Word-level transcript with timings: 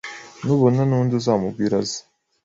nubona 0.43 0.81
nundi 0.89 1.11
uzamubwire 1.19 1.75
aze 1.81 1.99